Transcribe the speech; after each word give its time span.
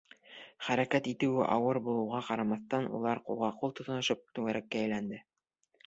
Хәрәкәт 0.67 1.09
итеүе 1.11 1.45
ауыр 1.57 1.79
булыуға 1.89 2.23
ҡарамаҫтан, 2.31 2.91
улар 3.01 3.23
ҡулға-ҡул 3.29 3.79
тотоношоп 3.81 4.29
түңәрәктә 4.39 4.85
әйләнде. 4.87 5.27